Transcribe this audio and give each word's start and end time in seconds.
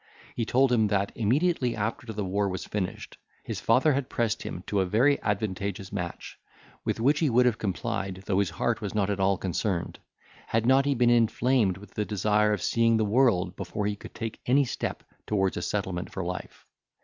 He 0.35 0.45
told 0.45 0.71
him, 0.71 0.87
that, 0.87 1.11
immediately 1.13 1.75
after 1.75 2.11
the 2.11 2.25
war 2.25 2.49
was 2.49 2.65
finished, 2.65 3.17
his 3.43 3.61
father 3.61 3.93
had 3.93 4.09
pressed 4.09 4.41
him 4.41 4.63
to 4.65 4.79
a 4.79 4.85
very 4.87 5.21
advantageous 5.21 5.91
match, 5.91 6.39
with 6.83 6.99
which 6.99 7.19
he 7.19 7.29
would 7.29 7.45
have 7.45 7.59
complied, 7.59 8.23
though 8.25 8.39
his 8.39 8.49
heart 8.49 8.81
was 8.81 8.95
not 8.95 9.11
at 9.11 9.19
all 9.19 9.37
concerned, 9.37 9.99
had 10.47 10.65
not 10.65 10.85
he 10.85 10.95
been 10.95 11.11
inflamed 11.11 11.77
with 11.77 11.93
the 11.93 12.03
desire 12.05 12.51
of 12.51 12.63
seeing 12.63 12.97
the 12.97 13.05
world 13.05 13.55
before 13.55 13.85
he 13.85 13.95
could 13.95 14.15
take 14.15 14.41
any 14.47 14.65
step 14.65 15.03
towards 15.27 15.55
a 15.55 15.61
settlement 15.61 16.11
for 16.11 16.23
life. 16.23 16.65